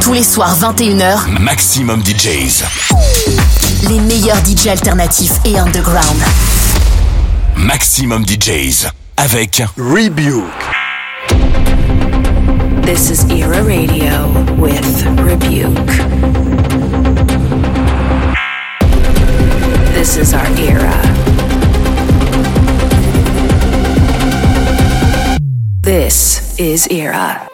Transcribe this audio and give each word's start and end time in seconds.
Tous 0.00 0.12
les 0.12 0.22
soirs 0.22 0.56
21h, 0.58 1.38
Maximum 1.40 2.02
DJs. 2.02 2.64
les 3.88 4.00
meilleurs 4.00 4.38
DJ 4.44 4.68
alternatifs 4.68 5.32
et 5.44 5.58
underground. 5.58 6.20
Maximum 7.56 8.24
DJs. 8.24 8.86
Avec 9.16 9.62
Rebuke. 9.76 10.44
This 12.82 13.10
is 13.10 13.24
Era 13.30 13.62
Radio 13.62 14.28
with 14.56 15.04
Rebuke. 15.18 15.74
This 19.94 20.16
is 20.16 20.32
our 20.32 20.46
era. 20.58 20.94
This 25.82 26.54
is 26.58 26.86
Era. 26.90 27.48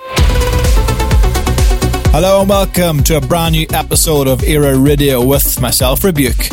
Hello 2.17 2.43
and 2.43 2.49
welcome 2.49 3.03
to 3.03 3.17
a 3.17 3.21
brand 3.21 3.55
new 3.55 3.67
episode 3.71 4.29
of 4.29 4.45
Era 4.45 4.79
Radio 4.79 5.21
with 5.21 5.61
myself, 5.61 6.03
Rebüke. 6.03 6.49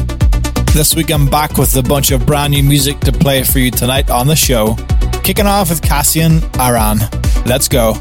This 0.74 0.96
week 0.96 1.12
I'm 1.12 1.28
back 1.28 1.56
with 1.56 1.76
a 1.76 1.84
bunch 1.84 2.10
of 2.10 2.26
brand 2.26 2.54
new 2.54 2.64
music 2.64 3.00
to 3.02 3.12
play 3.12 3.44
for 3.44 3.60
you 3.60 3.70
tonight 3.70 4.10
on 4.10 4.26
the 4.26 4.36
show. 4.36 4.76
Kicking 5.24 5.46
off 5.46 5.70
with 5.70 5.84
Cassian 5.84 6.42
Aran. 6.60 6.98
Let's 7.46 7.68
go. 7.68 7.94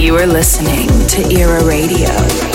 You 0.00 0.16
are 0.16 0.26
listening 0.26 0.88
to 1.08 1.38
Era 1.38 1.62
Radio. 1.66 2.53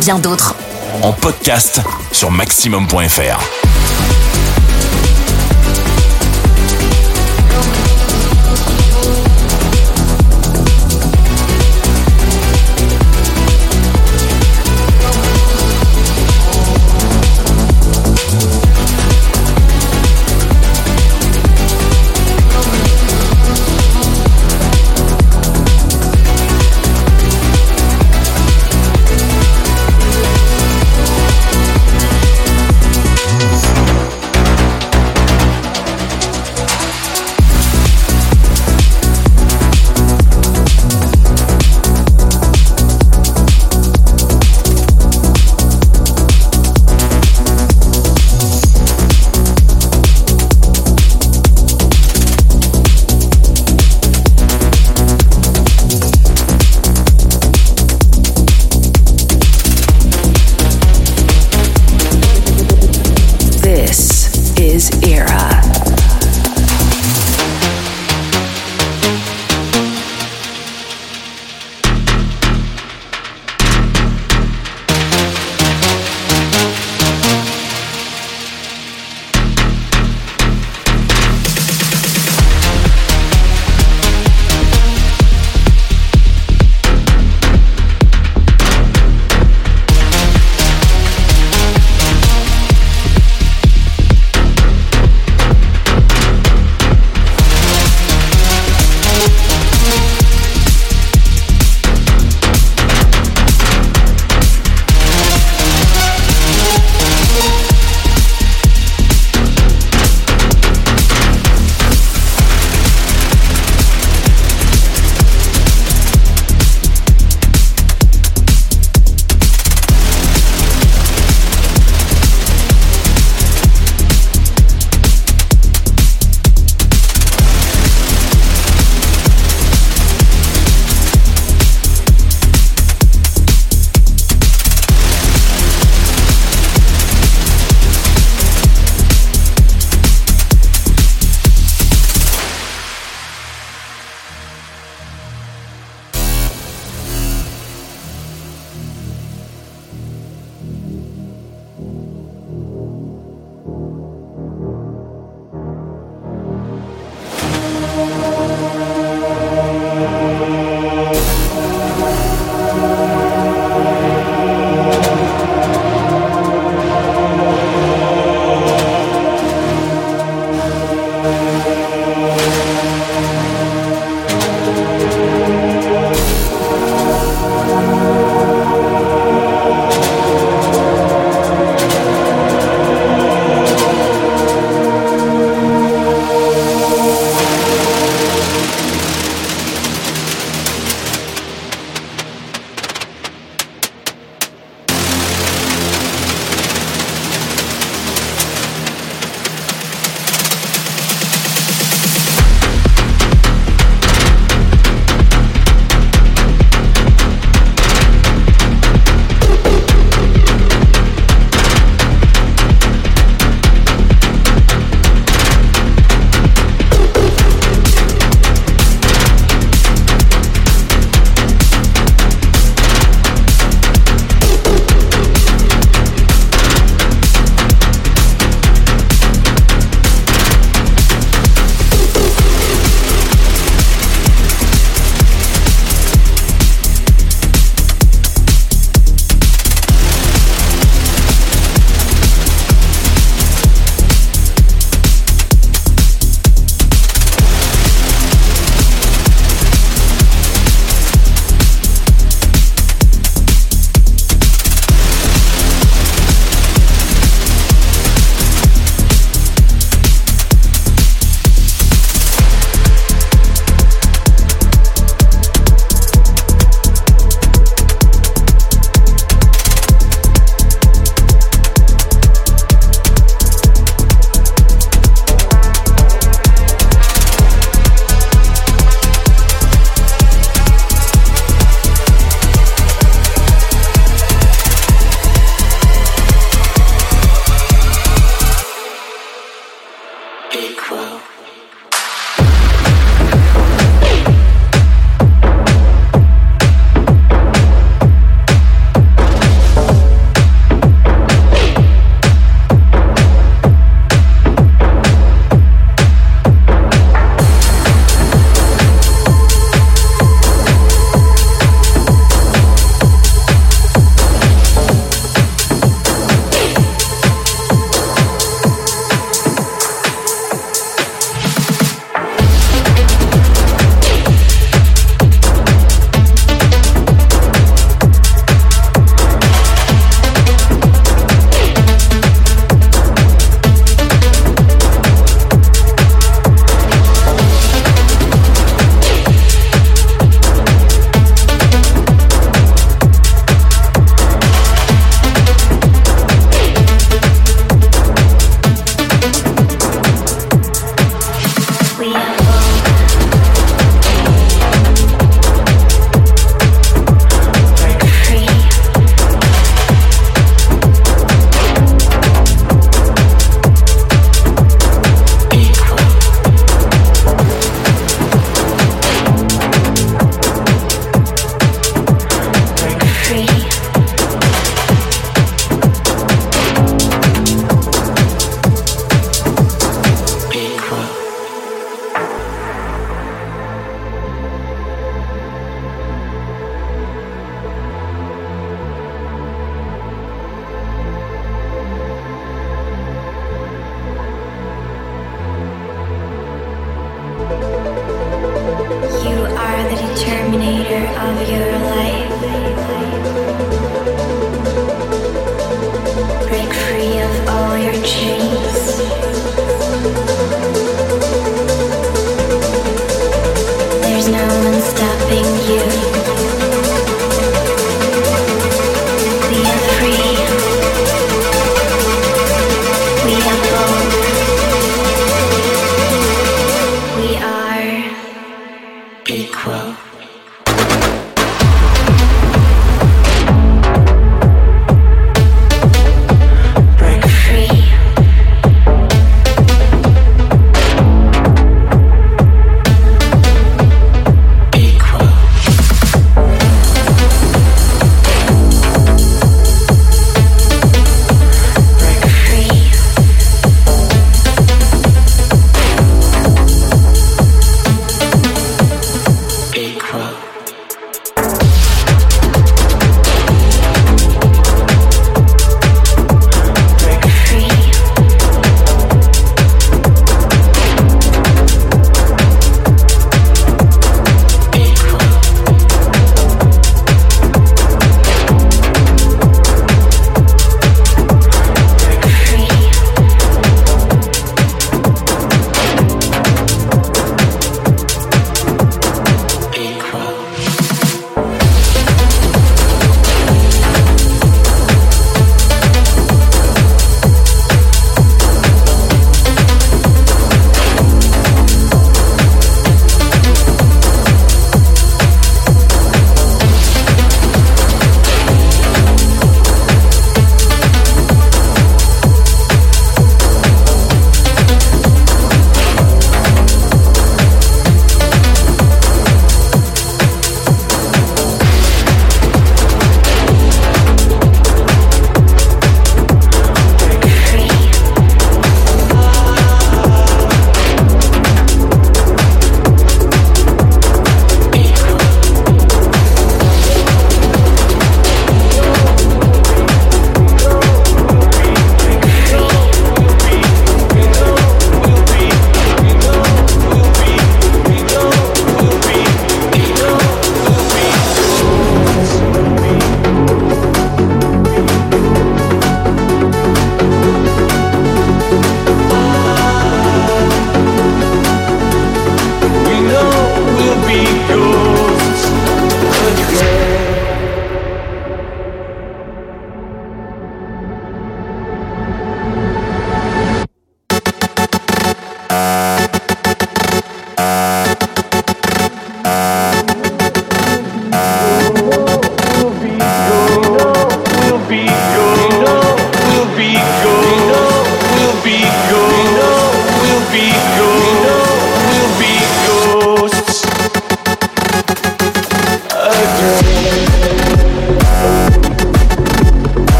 Bien 0.00 0.18
d'autres 0.18 0.54
en 1.02 1.12
podcast 1.12 1.80
sur 2.12 2.30
maximum.fr. 2.30 3.59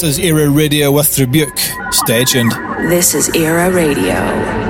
This 0.00 0.18
is 0.18 0.24
Era 0.24 0.48
Radio 0.48 0.90
with 0.90 1.14
Rebüke. 1.18 1.92
Stay 1.92 2.24
tuned. 2.24 2.52
This 2.88 3.14
is 3.14 3.28
Era 3.36 3.70
Radio. 3.70 4.69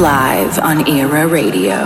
Live 0.00 0.58
on 0.60 0.88
Era 0.88 1.26
Radio. 1.28 1.76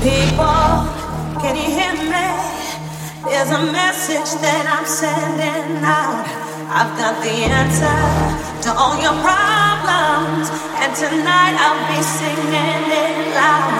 Radio, 0.00 0.88
can 1.42 1.56
you 1.56 1.68
hear 1.68 1.92
me? 2.08 2.26
There's 3.28 3.50
a 3.50 3.60
message 3.70 4.40
that 4.40 4.64
I'm 4.64 4.86
sending 4.86 5.84
out. 5.84 6.24
I've 6.72 6.96
got 6.96 7.20
the 7.22 7.36
answer 7.44 8.00
to 8.62 8.70
all 8.78 8.96
your 9.02 9.12
problems, 9.20 9.69
and 10.82 10.92
tonight 10.96 11.54
I'll 11.58 11.82
be 11.90 12.00
singing 12.02 12.82
it 12.90 13.34
loud. 13.34 13.74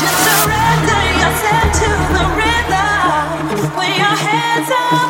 Just 0.00 0.16
surrender 0.26 1.00
yourself 1.20 1.66
to 1.80 1.88
the 2.14 2.24
rhythm, 2.38 3.70
put 3.74 3.90
your 3.96 4.16
hands 4.28 4.70
up 4.70 5.09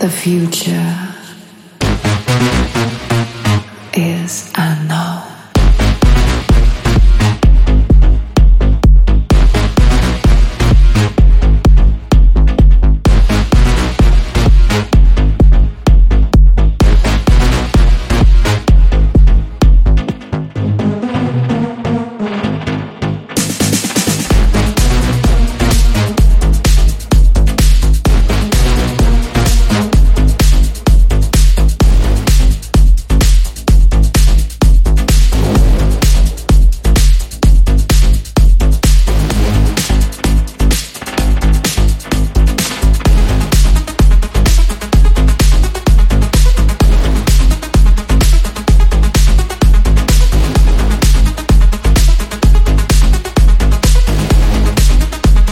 The 0.00 0.08
future 0.08 0.96
is. 3.92 4.50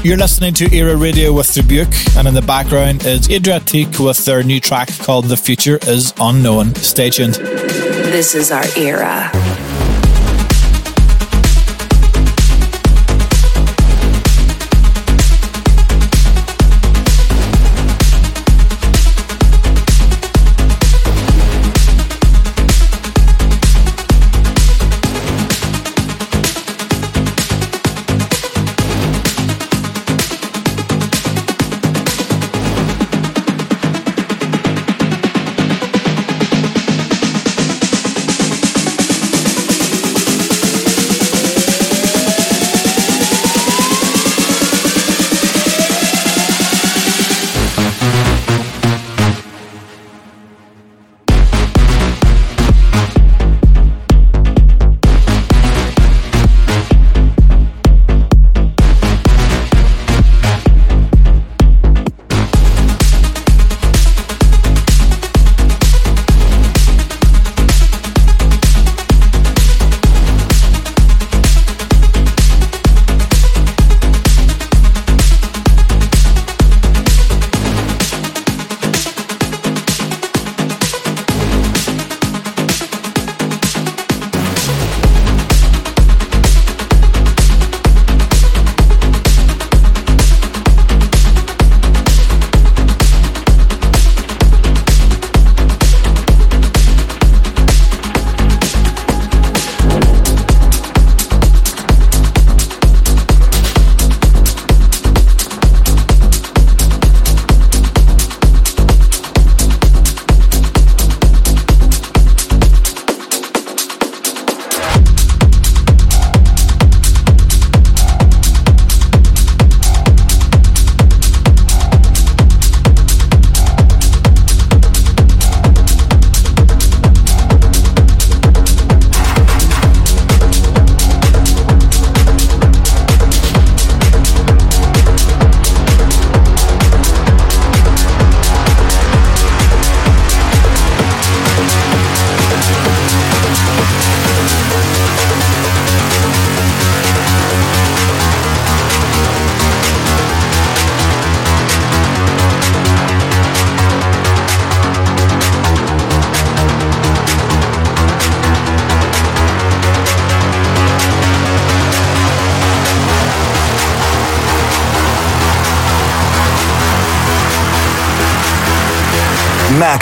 You're 0.09 0.17
listening 0.17 0.55
to 0.55 0.75
Era 0.75 0.97
Radio 0.97 1.35
with 1.35 1.49
Rebüke, 1.49 2.17
and 2.17 2.27
in 2.27 2.33
the 2.33 2.41
background 2.41 3.05
is 3.05 3.29
Adriatique 3.29 4.03
with 4.03 4.25
their 4.25 4.43
new 4.43 4.59
track 4.59 4.89
called 5.01 5.27
The 5.27 5.37
Future 5.37 5.79
is 5.83 6.15
Unknown. 6.19 6.75
Stay 6.77 7.11
tuned. 7.11 7.35
This 7.35 8.35
is 8.35 8.51
our 8.51 8.65
era. 8.75 9.31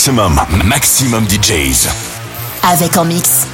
Maximum, 0.06 0.40
maximum 0.64 1.26
DJs. 1.26 1.88
Avec 2.62 2.96
en 2.96 3.04
mix. 3.04 3.48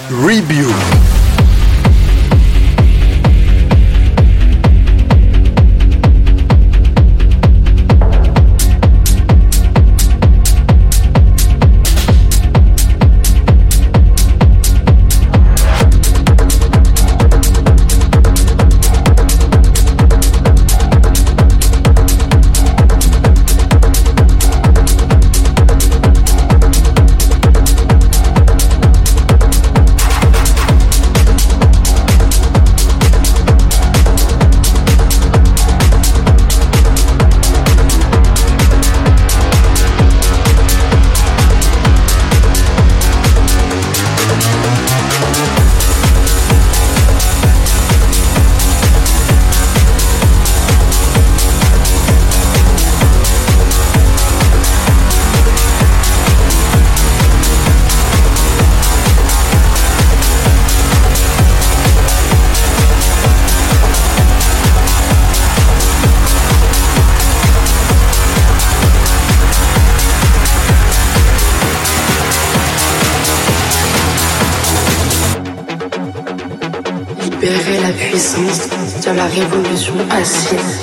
mesurer 77.53 77.80
la 77.80 77.92
puissance 77.92 78.68
de 79.05 79.11
la 79.11 79.26
révolution 79.26 79.94
assise. 80.11 80.80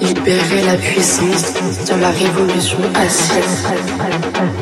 Libérer 0.00 0.62
la 0.66 0.76
puissance 0.76 1.54
de 1.88 2.00
la 2.00 2.10
révolution 2.10 2.78
assise. 2.94 4.61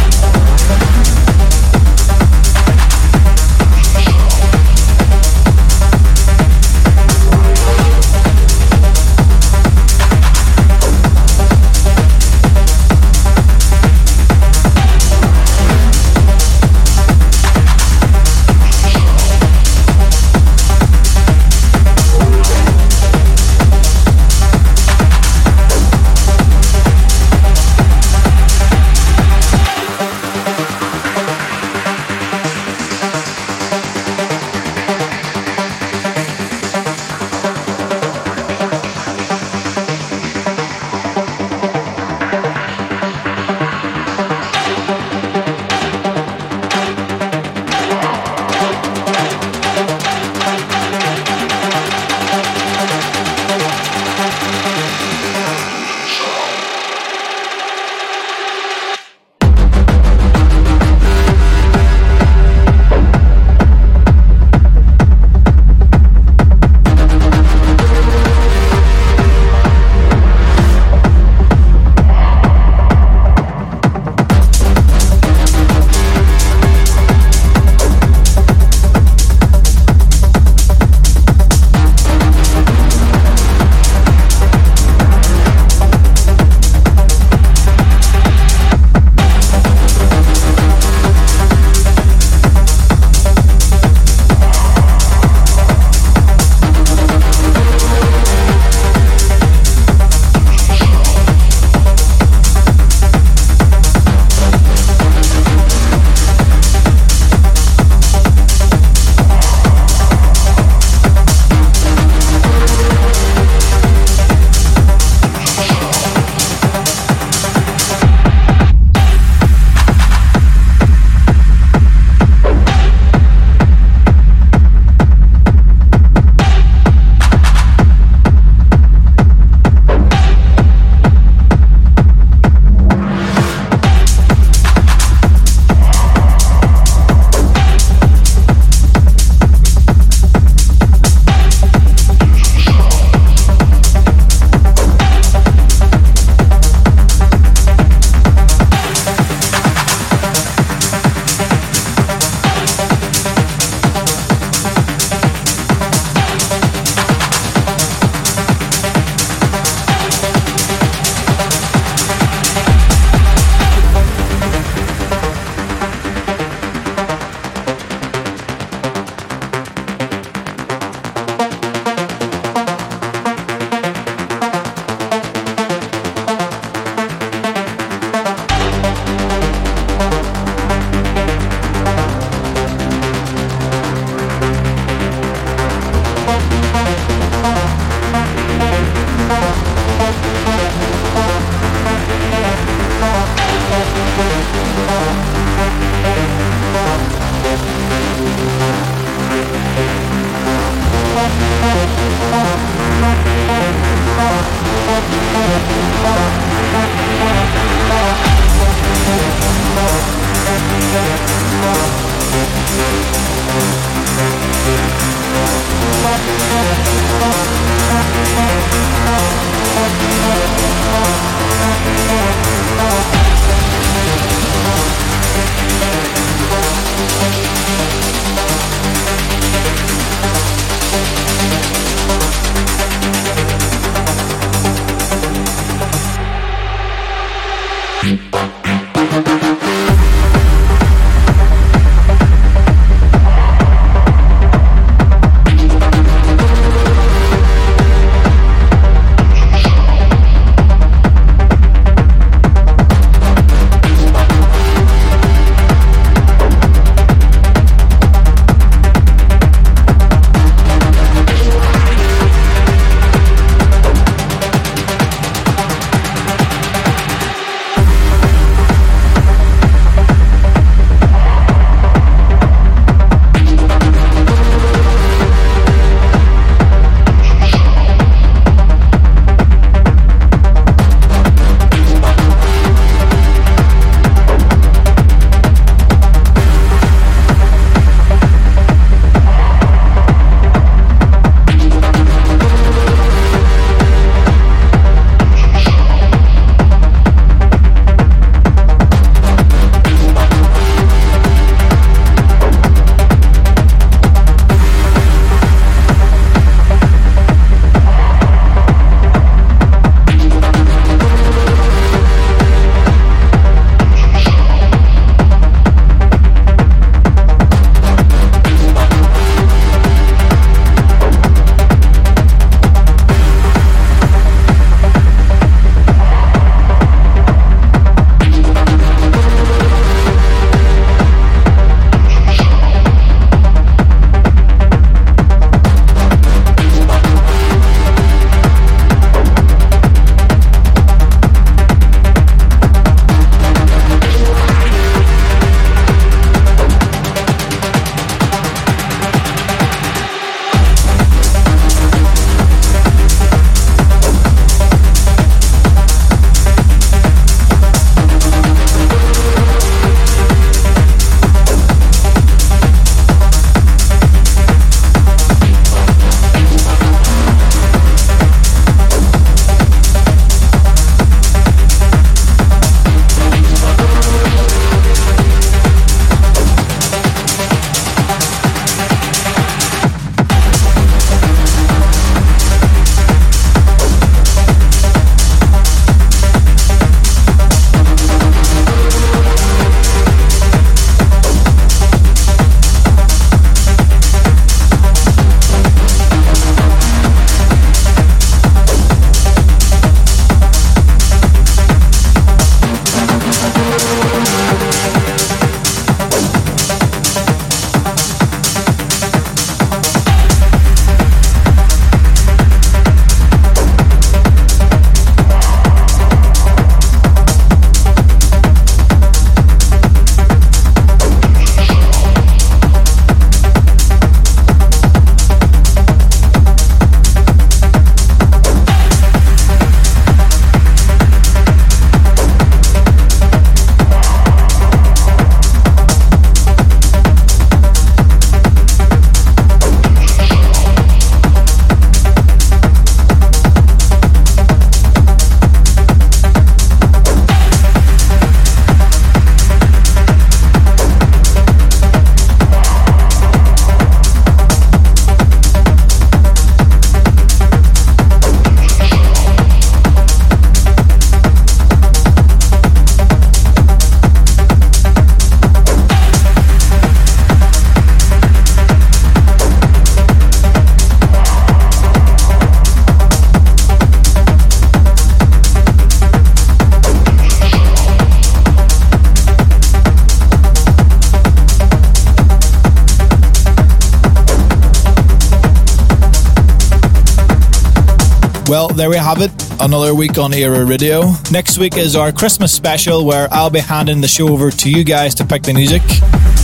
Another 489.63 489.93
week 489.93 490.17
on 490.17 490.33
Era 490.33 490.65
Radio. 490.65 491.13
Next 491.31 491.59
week 491.59 491.77
is 491.77 491.95
our 491.95 492.11
Christmas 492.11 492.51
special 492.51 493.05
where 493.05 493.27
I'll 493.31 493.51
be 493.51 493.59
handing 493.59 494.01
the 494.01 494.07
show 494.07 494.29
over 494.29 494.49
to 494.49 494.71
you 494.71 494.83
guys 494.83 495.13
to 495.15 495.23
pick 495.23 495.43
the 495.43 495.53
music. 495.53 495.83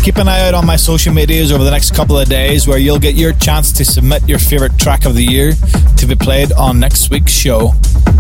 Keep 0.04 0.18
an 0.18 0.28
eye 0.28 0.48
out 0.48 0.54
on 0.54 0.68
my 0.68 0.76
social 0.76 1.12
medias 1.12 1.52
over 1.52 1.64
the 1.64 1.72
next 1.72 1.96
couple 1.96 2.18
of 2.20 2.30
days 2.30 2.68
where 2.68 2.78
you'll 2.78 3.00
get 3.00 3.16
your 3.16 3.34
chance 3.34 3.72
to 3.74 3.84
submit 3.84 4.30
your 4.30 4.38
favourite 4.38 4.78
track 4.78 5.06
of 5.06 5.16
the 5.16 5.24
year 5.24 5.54
to 5.98 6.06
be 6.06 6.16
played 6.16 6.52
on 6.52 6.80
next 6.80 7.10
week's 7.10 7.32
show. 7.32 7.72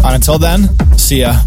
And 0.03 0.15
until 0.15 0.39
then, 0.39 0.67
see 0.97 1.19
ya. 1.21 1.43